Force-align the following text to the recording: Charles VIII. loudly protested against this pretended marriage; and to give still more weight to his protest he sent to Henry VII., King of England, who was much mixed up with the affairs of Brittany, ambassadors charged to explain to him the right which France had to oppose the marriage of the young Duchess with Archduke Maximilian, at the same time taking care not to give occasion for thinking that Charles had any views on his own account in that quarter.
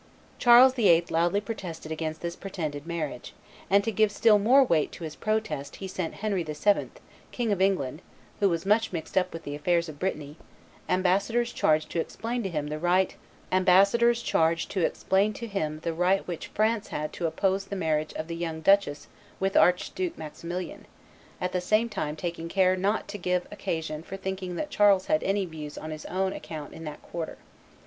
Charles 0.39 0.73
VIII. 0.73 1.05
loudly 1.11 1.39
protested 1.41 1.91
against 1.91 2.21
this 2.21 2.35
pretended 2.35 2.87
marriage; 2.87 3.35
and 3.69 3.83
to 3.83 3.91
give 3.91 4.11
still 4.11 4.39
more 4.39 4.63
weight 4.63 4.91
to 4.93 5.03
his 5.03 5.15
protest 5.15 5.75
he 5.75 5.87
sent 5.87 6.15
to 6.15 6.19
Henry 6.21 6.41
VII., 6.41 6.89
King 7.31 7.51
of 7.51 7.61
England, 7.61 8.01
who 8.39 8.49
was 8.49 8.65
much 8.65 8.91
mixed 8.91 9.15
up 9.15 9.31
with 9.31 9.43
the 9.43 9.53
affairs 9.53 9.87
of 9.87 9.99
Brittany, 9.99 10.37
ambassadors 10.89 11.53
charged 11.53 11.91
to 11.91 11.99
explain 11.99 12.41
to 12.41 12.49
him 12.49 12.65
the 12.69 12.79
right 12.79 13.15
which 16.27 16.47
France 16.47 16.87
had 16.87 17.13
to 17.13 17.27
oppose 17.27 17.65
the 17.65 17.75
marriage 17.75 18.13
of 18.13 18.27
the 18.27 18.35
young 18.35 18.59
Duchess 18.61 19.07
with 19.39 19.55
Archduke 19.55 20.17
Maximilian, 20.17 20.87
at 21.39 21.51
the 21.51 21.61
same 21.61 21.89
time 21.89 22.15
taking 22.15 22.49
care 22.49 22.75
not 22.75 23.07
to 23.09 23.19
give 23.19 23.45
occasion 23.51 24.01
for 24.01 24.17
thinking 24.17 24.55
that 24.55 24.71
Charles 24.71 25.05
had 25.05 25.21
any 25.21 25.45
views 25.45 25.77
on 25.77 25.91
his 25.91 26.07
own 26.07 26.33
account 26.33 26.73
in 26.73 26.85
that 26.85 27.03
quarter. 27.03 27.37